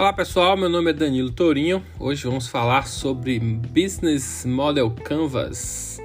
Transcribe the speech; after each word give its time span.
Olá 0.00 0.14
pessoal, 0.14 0.56
meu 0.56 0.70
nome 0.70 0.88
é 0.88 0.94
Danilo 0.94 1.30
Tourinho. 1.30 1.84
Hoje 1.98 2.24
vamos 2.24 2.48
falar 2.48 2.88
sobre 2.88 3.38
Business 3.38 4.46
Model 4.46 4.90
Canvas, 4.92 6.00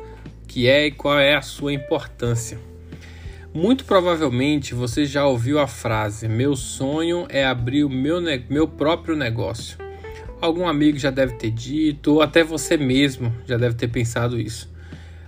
que 0.46 0.68
é 0.68 0.88
e 0.88 0.92
qual 0.92 1.18
é 1.18 1.34
a 1.34 1.42
sua 1.42 1.72
importância. 1.72 2.60
Muito 3.54 3.86
provavelmente 3.86 4.76
você 4.76 5.06
já 5.06 5.26
ouviu 5.26 5.60
a 5.60 5.66
frase: 5.66 6.28
Meu 6.28 6.58
sonho 6.58 7.26
é 7.30 7.46
abrir 7.46 7.86
o 7.86 7.90
meu, 7.90 8.20
meu 8.50 8.68
próprio 8.68 9.16
negócio. 9.16 9.78
Algum 10.42 10.68
amigo 10.68 10.98
já 10.98 11.10
deve 11.10 11.36
ter 11.36 11.52
dito, 11.52 12.16
ou 12.16 12.22
até 12.22 12.44
você 12.44 12.76
mesmo 12.76 13.34
já 13.46 13.56
deve 13.56 13.76
ter 13.76 13.88
pensado 13.88 14.38
isso. 14.38 14.70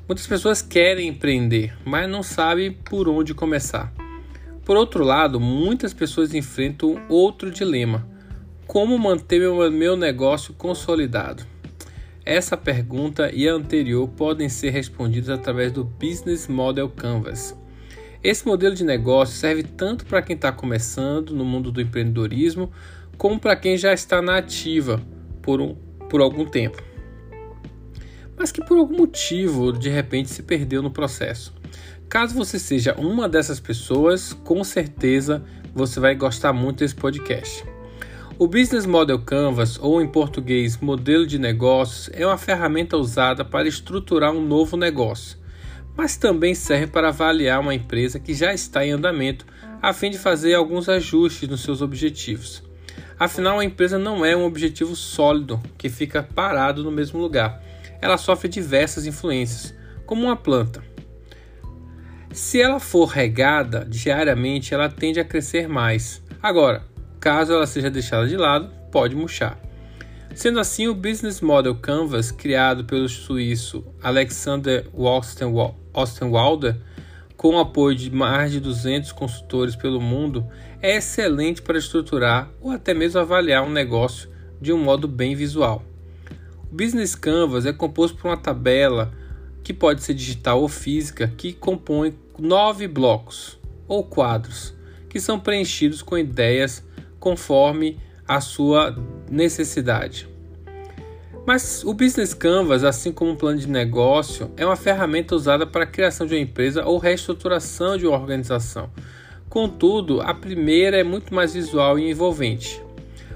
Muitas 0.05 0.27
pessoas 0.27 0.61
querem 0.61 1.07
empreender, 1.07 1.73
mas 1.85 2.09
não 2.09 2.21
sabem 2.21 2.73
por 2.73 3.07
onde 3.07 3.33
começar. 3.33 3.93
Por 4.65 4.75
outro 4.75 5.05
lado, 5.05 5.39
muitas 5.39 5.93
pessoas 5.93 6.33
enfrentam 6.33 7.01
outro 7.07 7.49
dilema 7.49 8.16
como 8.67 8.99
manter 8.99 9.39
meu, 9.71 9.95
negócio 9.95 10.53
consolidado? 10.53 11.43
Essa 12.25 12.57
pergunta 12.57 13.31
e 13.33 13.47
a 13.47 13.53
anterior 13.53 14.09
podem 14.09 14.49
ser 14.49 14.71
respondidas 14.71 15.29
através 15.29 15.71
do 15.71 15.85
Business 15.85 16.49
Model 16.49 16.89
Canvas. 16.89 17.57
Esse 18.21 18.45
modelo 18.45 18.75
de 18.75 18.83
negócio 18.83 19.37
serve 19.37 19.63
tanto 19.63 20.05
para 20.05 20.21
quem 20.21 20.35
está 20.35 20.51
começando 20.51 21.33
no 21.33 21.45
mundo 21.45 21.71
do 21.71 21.79
empreendedorismo, 21.79 22.69
como 23.17 23.39
para 23.39 23.55
quem 23.55 23.77
já 23.77 23.93
está 23.93 24.21
na 24.21 24.37
ativa 24.37 25.01
por, 25.41 25.61
um, 25.61 25.73
por 26.09 26.19
algum 26.19 26.45
tempo, 26.45 26.83
mas 28.35 28.51
que 28.51 28.61
por 28.61 28.77
algum 28.77 28.97
motivo 28.97 29.71
de 29.71 29.89
repente 29.89 30.29
se 30.29 30.43
perdeu 30.43 30.81
no 30.81 30.91
processo. 30.91 31.53
Caso 32.09 32.35
você 32.35 32.59
seja 32.59 32.93
uma 32.95 33.29
dessas 33.29 33.61
pessoas, 33.61 34.33
com 34.33 34.61
certeza 34.63 35.41
você 35.73 36.01
vai 36.01 36.15
gostar 36.15 36.51
muito 36.51 36.79
desse 36.79 36.95
podcast. 36.95 37.76
O 38.39 38.47
Business 38.47 38.85
Model 38.85 39.17
Canvas, 39.17 39.79
ou 39.81 39.99
em 39.99 40.07
português, 40.07 40.77
modelo 40.77 41.25
de 41.25 41.39
negócios, 41.39 42.07
é 42.13 42.23
uma 42.23 42.37
ferramenta 42.37 42.95
usada 42.95 43.43
para 43.43 43.67
estruturar 43.67 44.31
um 44.31 44.45
novo 44.45 44.77
negócio, 44.77 45.39
mas 45.95 46.17
também 46.17 46.53
serve 46.53 46.85
para 46.85 47.07
avaliar 47.07 47.59
uma 47.59 47.73
empresa 47.73 48.19
que 48.19 48.35
já 48.35 48.53
está 48.53 48.85
em 48.85 48.91
andamento, 48.91 49.43
a 49.81 49.91
fim 49.91 50.11
de 50.11 50.19
fazer 50.19 50.53
alguns 50.53 50.87
ajustes 50.87 51.49
nos 51.49 51.63
seus 51.63 51.81
objetivos. 51.81 52.61
Afinal, 53.17 53.57
a 53.57 53.65
empresa 53.65 53.97
não 53.97 54.23
é 54.23 54.37
um 54.37 54.45
objetivo 54.45 54.95
sólido 54.95 55.59
que 55.75 55.89
fica 55.89 56.21
parado 56.21 56.83
no 56.83 56.91
mesmo 56.91 57.19
lugar. 57.19 57.63
Ela 57.99 58.19
sofre 58.19 58.47
diversas 58.47 59.07
influências, 59.07 59.73
como 60.05 60.25
uma 60.25 60.35
planta. 60.35 60.83
Se 62.31 62.61
ela 62.61 62.79
for 62.79 63.05
regada 63.05 63.83
diariamente, 63.83 64.75
ela 64.75 64.89
tende 64.89 65.19
a 65.19 65.25
crescer 65.25 65.67
mais. 65.67 66.21
Agora, 66.39 66.85
Caso 67.27 67.51
ela 67.51 67.67
seja 67.67 67.89
deixada 67.89 68.25
de 68.25 68.37
lado, 68.37 68.69
pode 68.89 69.13
murchar. 69.13 69.59
Sendo 70.33 70.61
assim, 70.61 70.87
o 70.87 70.95
Business 70.95 71.41
Model 71.41 71.75
Canvas, 71.75 72.31
criado 72.31 72.85
pelo 72.85 73.09
suíço 73.09 73.83
Alexander 74.01 74.87
Ostenwalder, 75.93 76.77
com 77.35 77.55
o 77.55 77.59
apoio 77.59 77.97
de 77.97 78.09
mais 78.09 78.53
de 78.53 78.61
200 78.61 79.11
consultores 79.11 79.75
pelo 79.75 79.99
mundo, 79.99 80.47
é 80.81 80.95
excelente 80.95 81.61
para 81.61 81.77
estruturar 81.77 82.49
ou 82.61 82.71
até 82.71 82.93
mesmo 82.93 83.19
avaliar 83.19 83.61
um 83.61 83.71
negócio 83.71 84.29
de 84.61 84.71
um 84.71 84.81
modo 84.81 85.05
bem 85.05 85.35
visual. 85.35 85.83
O 86.71 86.75
Business 86.77 87.13
Canvas 87.13 87.65
é 87.65 87.73
composto 87.73 88.15
por 88.15 88.29
uma 88.29 88.37
tabela 88.37 89.11
que 89.65 89.73
pode 89.73 90.01
ser 90.01 90.13
digital 90.13 90.61
ou 90.61 90.69
física 90.69 91.29
que 91.35 91.51
compõe 91.51 92.17
nove 92.39 92.87
blocos 92.87 93.59
ou 93.85 94.01
quadros 94.01 94.73
que 95.09 95.19
são 95.19 95.37
preenchidos 95.37 96.01
com 96.01 96.17
ideias 96.17 96.87
conforme 97.19 97.99
a 98.27 98.41
sua 98.41 98.95
necessidade. 99.29 100.27
Mas 101.45 101.81
o 101.85 101.93
Business 101.93 102.33
Canvas, 102.33 102.83
assim 102.83 103.09
como 103.09 103.31
o 103.31 103.37
plano 103.37 103.57
de 103.57 103.69
negócio, 103.69 104.51
é 104.57 104.65
uma 104.65 104.75
ferramenta 104.75 105.33
usada 105.33 105.65
para 105.65 105.85
a 105.85 105.87
criação 105.87 106.27
de 106.27 106.33
uma 106.35 106.41
empresa 106.41 106.83
ou 106.83 106.97
reestruturação 106.97 107.97
de 107.97 108.05
uma 108.05 108.17
organização. 108.17 108.89
Contudo, 109.49 110.19
a 110.19 110.33
primeira 110.33 110.97
é 110.97 111.05
muito 111.05 111.33
mais 111.33 111.53
visual 111.53 111.97
e 111.97 112.11
envolvente. 112.11 112.81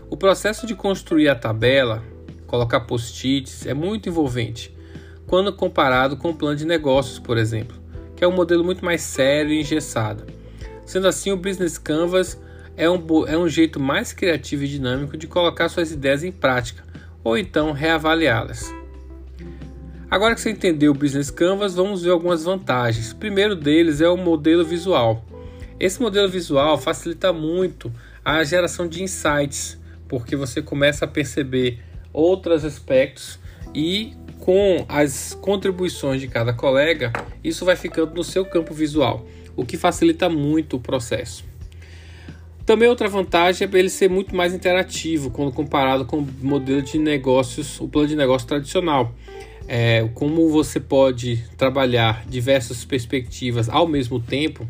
O 0.09 0.17
processo 0.17 0.67
de 0.67 0.75
construir 0.75 1.29
a 1.29 1.35
tabela, 1.35 2.03
colocar 2.45 2.81
post-its, 2.81 3.65
é 3.65 3.73
muito 3.73 4.09
envolvente, 4.09 4.75
quando 5.25 5.53
comparado 5.53 6.17
com 6.17 6.31
o 6.31 6.35
plano 6.35 6.57
de 6.57 6.65
negócios, 6.65 7.17
por 7.17 7.37
exemplo, 7.37 7.77
que 8.13 8.25
é 8.25 8.27
um 8.27 8.35
modelo 8.35 8.61
muito 8.61 8.83
mais 8.83 9.01
sério 9.01 9.53
e 9.53 9.61
engessado. 9.61 10.25
Sendo 10.85 11.07
assim, 11.07 11.31
o 11.31 11.37
Business 11.37 11.77
Canvas 11.77 12.37
é 12.75 12.89
um, 12.89 13.27
é 13.27 13.37
um 13.37 13.47
jeito 13.47 13.79
mais 13.79 14.13
criativo 14.13 14.63
e 14.63 14.67
dinâmico 14.67 15.17
de 15.17 15.27
colocar 15.27 15.69
suas 15.69 15.91
ideias 15.91 16.23
em 16.23 16.31
prática 16.31 16.83
ou 17.23 17.37
então 17.37 17.71
reavaliá-las. 17.71 18.73
Agora 20.09 20.35
que 20.35 20.41
você 20.41 20.51
entendeu 20.51 20.91
o 20.91 20.95
Business 20.95 21.31
Canvas, 21.31 21.75
vamos 21.75 22.03
ver 22.03 22.09
algumas 22.09 22.43
vantagens. 22.43 23.11
O 23.11 23.15
primeiro 23.15 23.55
deles 23.55 24.01
é 24.01 24.09
o 24.09 24.17
modelo 24.17 24.65
visual. 24.65 25.23
Esse 25.79 26.01
modelo 26.01 26.27
visual 26.27 26.77
facilita 26.77 27.31
muito 27.31 27.91
a 28.23 28.43
geração 28.43 28.87
de 28.87 29.01
insights, 29.01 29.79
porque 30.07 30.35
você 30.35 30.61
começa 30.61 31.05
a 31.05 31.07
perceber 31.07 31.79
outros 32.11 32.65
aspectos 32.65 33.39
e 33.73 34.13
com 34.39 34.85
as 34.89 35.33
contribuições 35.39 36.19
de 36.19 36.27
cada 36.27 36.51
colega, 36.51 37.13
isso 37.43 37.63
vai 37.63 37.75
ficando 37.75 38.13
no 38.13 38.23
seu 38.23 38.43
campo 38.43 38.73
visual, 38.73 39.25
o 39.55 39.65
que 39.65 39.77
facilita 39.77 40.27
muito 40.27 40.77
o 40.77 40.79
processo. 40.79 41.50
Também 42.71 42.87
outra 42.87 43.09
vantagem 43.09 43.67
é 43.69 43.77
ele 43.77 43.89
ser 43.89 44.09
muito 44.09 44.33
mais 44.33 44.53
interativo 44.53 45.29
quando 45.29 45.51
comparado 45.51 46.05
com 46.05 46.19
o 46.19 46.27
modelo 46.41 46.81
de 46.81 46.97
negócios, 46.97 47.81
o 47.81 47.87
plano 47.89 48.07
de 48.07 48.15
negócio 48.15 48.47
tradicional. 48.47 49.13
É, 49.67 50.07
como 50.13 50.47
você 50.47 50.79
pode 50.79 51.43
trabalhar 51.57 52.25
diversas 52.25 52.85
perspectivas 52.85 53.67
ao 53.67 53.85
mesmo 53.85 54.21
tempo, 54.21 54.65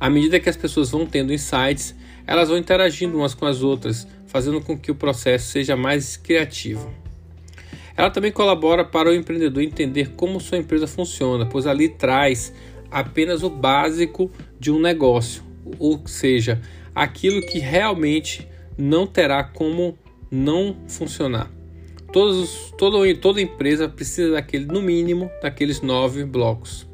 à 0.00 0.10
medida 0.10 0.40
que 0.40 0.48
as 0.48 0.56
pessoas 0.56 0.90
vão 0.90 1.06
tendo 1.06 1.32
insights, 1.32 1.94
elas 2.26 2.48
vão 2.48 2.58
interagindo 2.58 3.16
umas 3.16 3.32
com 3.32 3.46
as 3.46 3.62
outras, 3.62 4.04
fazendo 4.26 4.60
com 4.60 4.76
que 4.76 4.90
o 4.90 4.96
processo 4.96 5.52
seja 5.52 5.76
mais 5.76 6.16
criativo. 6.16 6.92
Ela 7.96 8.10
também 8.10 8.32
colabora 8.32 8.84
para 8.84 9.08
o 9.08 9.14
empreendedor 9.14 9.62
entender 9.62 10.14
como 10.16 10.40
sua 10.40 10.58
empresa 10.58 10.88
funciona, 10.88 11.46
pois 11.46 11.64
ali 11.64 11.88
traz 11.88 12.52
apenas 12.90 13.44
o 13.44 13.48
básico 13.48 14.32
de 14.58 14.72
um 14.72 14.80
negócio, 14.80 15.51
ou 15.78 16.06
seja, 16.06 16.60
aquilo 16.94 17.40
que 17.42 17.58
realmente 17.58 18.48
não 18.76 19.06
terá 19.06 19.44
como 19.44 19.96
não 20.30 20.76
funcionar. 20.88 21.50
Todos, 22.12 22.74
todo, 22.76 23.16
toda 23.16 23.40
empresa 23.40 23.88
precisa 23.88 24.32
daquele, 24.32 24.66
no 24.66 24.82
mínimo, 24.82 25.30
daqueles 25.42 25.80
nove 25.80 26.24
blocos. 26.24 26.86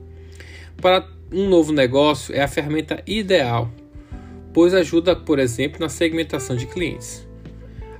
Para 0.81 1.09
um 1.33 1.49
novo 1.49 1.73
negócio 1.73 2.35
é 2.35 2.41
a 2.41 2.49
ferramenta 2.49 3.03
ideal, 3.07 3.71
pois 4.53 4.73
ajuda, 4.73 5.17
por 5.17 5.39
exemplo, 5.39 5.81
na 5.81 5.89
segmentação 5.89 6.57
de 6.57 6.67
clientes. 6.67 7.27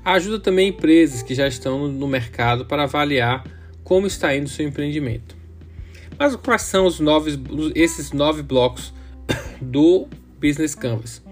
Ajuda 0.05 0.39
também 0.39 0.69
empresas 0.69 1.23
que 1.23 1.35
já 1.35 1.47
estão 1.49 1.89
no 1.89 2.07
mercado 2.07 2.65
para 2.67 2.85
avaliar 2.85 3.45
como 3.83 4.07
está 4.07 4.35
indo 4.35 4.49
seu 4.49 4.67
empreendimento. 4.67 5.37
Mas 6.19 6.35
quais 6.37 6.63
são 6.63 6.87
os 6.87 7.01
nove, 7.01 7.39
esses 7.75 8.13
nove 8.13 8.43
blocos 8.43 8.93
do 9.61 10.07
Business 10.41 10.75
Canvas. 10.75 11.23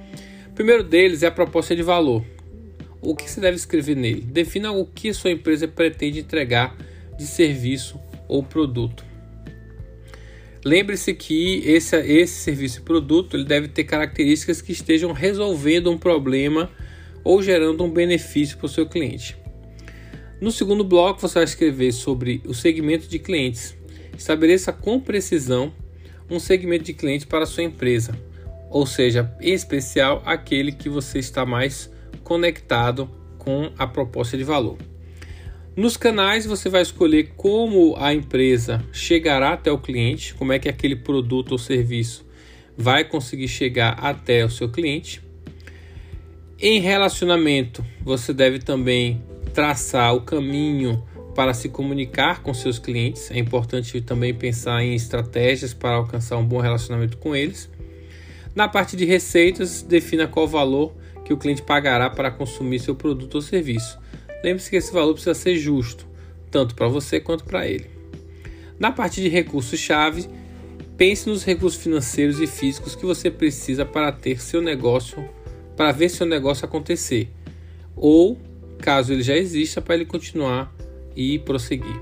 O 0.49 0.55
primeiro 0.55 0.83
deles 0.83 1.23
é 1.23 1.27
a 1.27 1.31
proposta 1.31 1.75
de 1.75 1.83
valor. 1.83 2.25
O 3.01 3.15
que 3.15 3.31
você 3.31 3.41
deve 3.41 3.57
escrever 3.57 3.95
nele? 3.95 4.23
Defina 4.23 4.73
o 4.73 4.85
que 4.85 5.13
sua 5.13 5.31
empresa 5.31 5.69
pretende 5.69 6.21
entregar 6.21 6.77
de 7.17 7.27
serviço 7.27 8.01
ou 8.27 8.43
produto. 8.43 9.05
Lembre-se 10.65 11.15
que 11.15 11.63
esse, 11.65 11.97
esse 11.97 12.41
serviço 12.41 12.81
e 12.81 12.83
produto 12.83 13.37
ele 13.37 13.45
deve 13.45 13.69
ter 13.69 13.85
características 13.85 14.61
que 14.61 14.73
estejam 14.73 15.13
resolvendo 15.13 15.91
um 15.91 15.97
problema 15.97 16.71
ou 17.23 17.41
gerando 17.41 17.85
um 17.85 17.91
benefício 17.91 18.57
para 18.57 18.67
o 18.67 18.69
seu 18.69 18.87
cliente. 18.87 19.37
No 20.41 20.51
segundo 20.51 20.83
bloco, 20.83 21.21
você 21.21 21.35
vai 21.35 21.45
escrever 21.45 21.93
sobre 21.93 22.43
o 22.45 22.53
segmento 22.53 23.07
de 23.07 23.19
clientes. 23.19 23.77
Estabeleça 24.19 24.73
com 24.73 24.99
precisão 24.99 25.73
um 26.29 26.41
segmento 26.41 26.85
de 26.85 26.95
clientes 26.95 27.25
para 27.25 27.45
a 27.45 27.47
sua 27.47 27.63
empresa 27.63 28.19
ou 28.71 28.87
seja, 28.87 29.35
em 29.41 29.53
especial 29.53 30.23
aquele 30.25 30.73
que 30.73 30.89
você 30.89 31.19
está 31.19 31.47
mais 31.47 31.91
conectado 32.23 33.11
com 33.39 33.71
a 33.79 33.87
proposta 33.87 34.37
de 34.37 34.45
valor. 34.45 34.77
Nos 35.77 35.97
canais 35.97 36.47
você 36.47 36.69
vai 36.69 36.83
escolher 36.83 37.35
como 37.37 37.95
a 37.99 38.13
empresa 38.13 38.83
chegará 38.93 39.53
até 39.53 39.71
o 39.71 39.79
cliente, 39.79 40.35
como 40.35 40.53
é 40.53 40.59
que 40.59 40.69
aquele 40.69 40.97
produto 40.97 41.53
ou 41.53 41.59
serviço 41.59 42.27
vai 42.77 43.05
conseguir 43.05 43.49
chegar 43.49 43.93
até 44.01 44.45
o 44.45 44.51
seu 44.51 44.71
cliente. 44.71 45.23
Em 46.59 46.81
relacionamento, 46.81 47.85
você 48.03 48.33
deve 48.33 48.59
também 48.59 49.23
traçar 49.53 50.15
o 50.15 50.23
caminho 50.23 51.05
para 51.35 51.53
se 51.53 51.69
comunicar 51.69 52.43
com 52.43 52.55
seus 52.55 52.79
clientes. 52.79 53.31
É 53.31 53.39
importante 53.39 54.01
também 54.01 54.33
pensar 54.33 54.83
em 54.83 54.95
estratégias 54.95 55.75
para 55.75 55.97
alcançar 55.97 56.39
um 56.39 56.45
bom 56.45 56.61
relacionamento 56.61 57.19
com 57.19 57.37
eles. 57.37 57.71
Na 58.57 58.67
parte 58.67 58.97
de 58.97 59.05
receitas, 59.05 59.83
defina 59.83 60.27
qual 60.27 60.49
valor 60.49 60.95
que 61.27 61.33
o 61.35 61.37
cliente 61.37 61.61
pagará 61.61 62.09
para 62.09 62.31
consumir 62.31 62.79
seu 62.79 62.95
produto 62.95 63.35
ou 63.35 63.43
serviço. 63.43 63.99
Lembre-se 64.43 64.71
que 64.71 64.77
esse 64.77 64.91
valor 64.91 65.13
precisa 65.13 65.35
ser 65.35 65.57
justo, 65.57 66.07
tanto 66.51 66.75
para 66.75 66.89
você 66.89 67.21
quanto 67.21 67.45
para 67.45 67.67
ele. 67.69 67.91
Na 68.79 68.91
parte 68.91 69.21
de 69.21 69.29
recursos-chave, 69.29 70.27
pense 70.97 71.29
nos 71.29 71.45
recursos 71.45 71.83
financeiros 71.83 72.41
e 72.41 72.47
físicos 72.47 72.97
que 72.97 73.05
você 73.05 73.31
precisa 73.31 73.85
para 73.85 74.11
ter 74.11 74.41
seu 74.41 74.63
negócio, 74.63 75.29
para 75.77 75.93
ver 75.93 76.09
seu 76.09 76.27
negócio 76.27 76.65
acontecer, 76.65 77.29
ou 77.95 78.39
caso 78.79 79.13
ele 79.13 79.23
já 79.23 79.37
exista, 79.37 79.83
para 79.83 79.97
ele 79.97 80.07
continuar 80.07 80.75
e 81.15 81.39
prosseguir. 81.41 82.01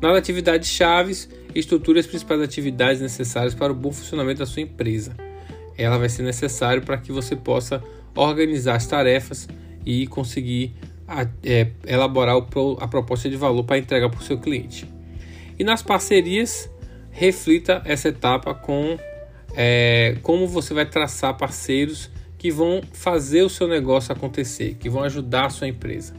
Nas 0.00 0.16
atividades 0.16 0.70
chaves, 0.70 1.28
estruture 1.54 1.98
as 1.98 2.06
principais 2.06 2.40
atividades 2.40 3.02
necessárias 3.02 3.54
para 3.54 3.72
o 3.72 3.76
bom 3.76 3.92
funcionamento 3.92 4.38
da 4.38 4.46
sua 4.46 4.62
empresa. 4.62 5.14
Ela 5.76 5.98
vai 5.98 6.08
ser 6.08 6.22
necessário 6.22 6.82
para 6.82 6.98
que 6.98 7.12
você 7.12 7.34
possa 7.36 7.82
organizar 8.14 8.76
as 8.76 8.86
tarefas 8.86 9.48
e 9.84 10.06
conseguir 10.06 10.74
é, 11.42 11.68
elaborar 11.86 12.36
a 12.80 12.88
proposta 12.88 13.28
de 13.28 13.36
valor 13.36 13.64
para 13.64 13.78
entregar 13.78 14.08
para 14.08 14.20
o 14.20 14.22
seu 14.22 14.38
cliente. 14.38 14.88
E 15.58 15.64
nas 15.64 15.82
parcerias, 15.82 16.70
reflita 17.10 17.82
essa 17.84 18.08
etapa 18.08 18.54
com 18.54 18.98
é, 19.54 20.16
como 20.22 20.46
você 20.46 20.72
vai 20.72 20.86
traçar 20.86 21.36
parceiros 21.36 22.10
que 22.38 22.50
vão 22.50 22.80
fazer 22.92 23.42
o 23.42 23.48
seu 23.48 23.68
negócio 23.68 24.12
acontecer, 24.12 24.76
que 24.80 24.88
vão 24.88 25.02
ajudar 25.02 25.46
a 25.46 25.50
sua 25.50 25.68
empresa. 25.68 26.14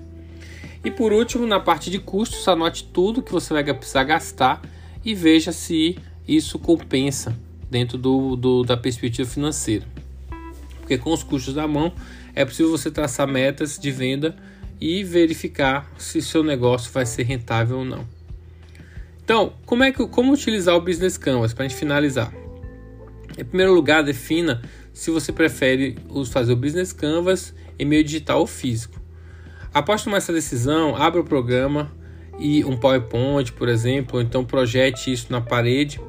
E 0.83 0.91
por 0.91 1.11
último, 1.11 1.47
na 1.47 1.59
parte 1.59 1.89
de 1.89 1.99
custos, 1.99 2.47
anote 2.47 2.85
tudo 2.85 3.21
que 3.21 3.31
você 3.31 3.53
vai 3.53 3.63
precisar 3.73 4.03
gastar 4.03 4.61
e 5.03 5.15
veja 5.15 5.51
se 5.51 5.97
isso 6.27 6.59
compensa 6.59 7.35
dentro 7.73 7.97
do, 7.97 8.35
do, 8.35 8.63
da 8.63 8.77
perspectiva 8.77 9.27
financeira. 9.27 9.83
Porque 10.79 10.95
com 10.95 11.11
os 11.11 11.23
custos 11.23 11.55
da 11.55 11.67
mão 11.67 11.91
é 12.35 12.45
possível 12.45 12.71
você 12.71 12.91
traçar 12.91 13.27
metas 13.27 13.79
de 13.79 13.91
venda 13.91 14.35
e 14.79 15.03
verificar 15.03 15.91
se 15.97 16.21
seu 16.21 16.43
negócio 16.43 16.91
vai 16.91 17.05
ser 17.05 17.23
rentável 17.23 17.79
ou 17.79 17.85
não. 17.85 18.07
Então, 19.23 19.53
como 19.65 19.83
é 19.83 19.91
que 19.91 20.05
como 20.07 20.33
utilizar 20.33 20.75
o 20.75 20.81
Business 20.81 21.17
Canvas 21.17 21.51
para 21.51 21.65
a 21.65 21.67
gente 21.67 21.77
finalizar? 21.77 22.31
Em 23.37 23.43
primeiro 23.43 23.73
lugar, 23.73 24.03
defina 24.03 24.61
se 24.93 25.09
você 25.09 25.31
prefere 25.31 25.95
fazer 26.31 26.53
o 26.53 26.55
Business 26.55 26.93
Canvas 26.93 27.55
em 27.79 27.85
meio 27.85 28.03
digital 28.03 28.41
ou 28.41 28.47
físico. 28.47 29.01
Após 29.73 30.03
tomar 30.03 30.17
essa 30.17 30.31
decisão, 30.31 30.95
abra 30.95 31.21
o 31.21 31.23
programa 31.23 31.91
e 32.37 32.63
um 32.63 32.77
PowerPoint, 32.77 33.51
por 33.53 33.67
exemplo, 33.67 34.17
ou 34.17 34.21
então 34.21 34.45
projete 34.45 35.11
isso 35.11 35.31
na 35.31 35.41
parede 35.41 35.99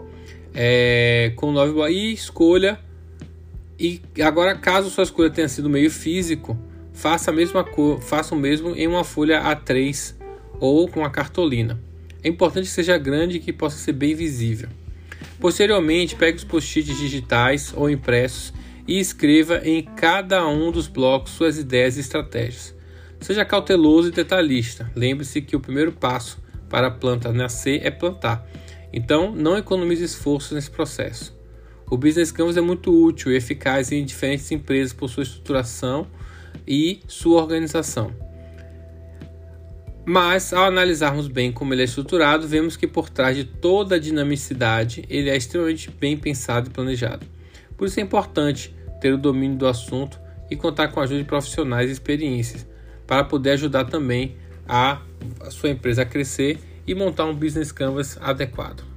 é, 0.54 1.32
com 1.36 1.52
nove 1.52 1.78
e 1.90 2.12
escolha. 2.12 2.78
E 3.78 4.00
agora, 4.22 4.54
caso 4.54 4.88
sua 4.88 5.04
escolha 5.04 5.28
tenha 5.28 5.48
sido 5.48 5.68
meio 5.68 5.90
físico, 5.90 6.56
faça 6.92 7.30
a 7.30 7.34
mesma 7.34 7.64
cor, 7.64 8.00
faça 8.00 8.34
o 8.34 8.38
mesmo 8.38 8.70
em 8.76 8.86
uma 8.86 9.02
folha 9.02 9.42
A3 9.42 10.14
ou 10.60 10.88
com 10.88 11.04
a 11.04 11.10
cartolina. 11.10 11.78
É 12.22 12.28
importante 12.28 12.66
que 12.66 12.70
seja 12.70 12.96
grande 12.96 13.36
e 13.36 13.40
que 13.40 13.52
possa 13.52 13.76
ser 13.76 13.92
bem 13.92 14.14
visível. 14.14 14.68
Posteriormente, 15.40 16.14
pegue 16.14 16.38
os 16.38 16.44
post-its 16.44 16.96
digitais 16.96 17.74
ou 17.76 17.90
impressos 17.90 18.52
e 18.86 18.98
escreva 18.98 19.60
em 19.64 19.82
cada 19.82 20.46
um 20.46 20.70
dos 20.70 20.86
blocos 20.86 21.32
suas 21.32 21.58
ideias 21.58 21.96
e 21.96 22.00
estratégias. 22.00 22.74
Seja 23.20 23.44
cauteloso 23.44 24.08
e 24.08 24.12
detalhista. 24.12 24.90
Lembre-se 24.94 25.42
que 25.42 25.56
o 25.56 25.60
primeiro 25.60 25.92
passo 25.92 26.42
para 26.68 26.86
a 26.86 26.90
planta 26.90 27.32
nascer 27.32 27.80
é 27.84 27.90
plantar. 27.90 28.46
Então, 28.96 29.34
não 29.34 29.58
economize 29.58 30.04
esforço 30.04 30.54
nesse 30.54 30.70
processo. 30.70 31.36
O 31.90 31.96
Business 31.96 32.30
Canvas 32.30 32.56
é 32.56 32.60
muito 32.60 32.92
útil 32.96 33.32
e 33.32 33.36
eficaz 33.36 33.90
em 33.90 34.04
diferentes 34.04 34.48
empresas 34.52 34.92
por 34.92 35.10
sua 35.10 35.24
estruturação 35.24 36.06
e 36.64 37.00
sua 37.08 37.42
organização. 37.42 38.12
Mas, 40.06 40.52
ao 40.52 40.66
analisarmos 40.66 41.26
bem 41.26 41.50
como 41.50 41.74
ele 41.74 41.82
é 41.82 41.86
estruturado, 41.86 42.46
vemos 42.46 42.76
que 42.76 42.86
por 42.86 43.10
trás 43.10 43.36
de 43.36 43.42
toda 43.42 43.96
a 43.96 43.98
dinamicidade, 43.98 45.04
ele 45.10 45.28
é 45.28 45.36
extremamente 45.36 45.90
bem 45.90 46.16
pensado 46.16 46.68
e 46.68 46.72
planejado. 46.72 47.26
Por 47.76 47.88
isso 47.88 47.98
é 47.98 48.02
importante 48.04 48.72
ter 49.00 49.12
o 49.12 49.18
domínio 49.18 49.58
do 49.58 49.66
assunto 49.66 50.20
e 50.48 50.54
contar 50.54 50.86
com 50.88 51.00
a 51.00 51.02
ajuda 51.02 51.18
de 51.18 51.26
profissionais 51.26 51.90
e 51.90 51.92
experiências 51.92 52.64
para 53.08 53.24
poder 53.24 53.50
ajudar 53.52 53.86
também 53.86 54.36
a 54.68 55.02
sua 55.50 55.70
empresa 55.70 56.02
a 56.02 56.06
crescer 56.06 56.60
e 56.86 56.94
montar 56.94 57.24
um 57.24 57.34
business 57.34 57.72
canvas 57.72 58.18
adequado. 58.20 58.93